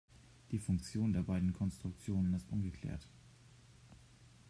Die 0.49 0.57
Funktion 0.57 1.13
der 1.13 1.21
beiden 1.21 1.53
Konstruktionen 1.53 2.33
ist 2.33 2.49
ungeklärt. 2.49 3.07